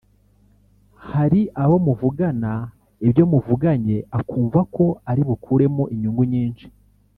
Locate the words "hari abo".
1.11-1.75